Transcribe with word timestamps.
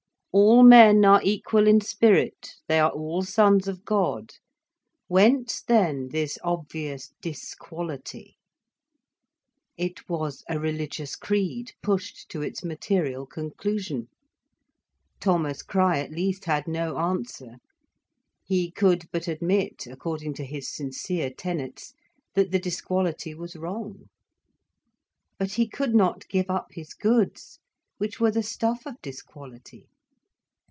"All 0.33 0.63
men 0.63 1.03
are 1.03 1.19
equal 1.25 1.67
in 1.67 1.81
spirit, 1.81 2.53
they 2.69 2.79
are 2.79 2.91
all 2.91 3.21
sons 3.21 3.67
of 3.67 3.83
God. 3.83 4.35
Whence 5.07 5.61
then 5.61 6.07
this 6.07 6.39
obvious 6.41 7.11
disquality?" 7.21 8.35
It 9.75 10.07
was 10.07 10.45
a 10.47 10.57
religious 10.57 11.17
creed 11.17 11.73
pushed 11.83 12.29
to 12.29 12.41
its 12.41 12.63
material 12.63 13.25
conclusion. 13.25 14.07
Thomas 15.19 15.61
Crich 15.63 15.97
at 15.97 16.11
least 16.11 16.45
had 16.45 16.65
no 16.65 16.97
answer. 16.97 17.55
He 18.45 18.71
could 18.71 19.09
but 19.11 19.27
admit, 19.27 19.85
according 19.85 20.33
to 20.35 20.45
his 20.45 20.73
sincere 20.73 21.29
tenets, 21.29 21.93
that 22.35 22.51
the 22.51 22.59
disquality 22.59 23.35
was 23.35 23.57
wrong. 23.57 24.05
But 25.37 25.51
he 25.55 25.67
could 25.67 25.93
not 25.93 26.29
give 26.29 26.49
up 26.49 26.67
his 26.71 26.93
goods, 26.93 27.59
which 27.97 28.21
were 28.21 28.31
the 28.31 28.43
stuff 28.43 28.85
of 28.85 28.95
disquality. 29.01 29.87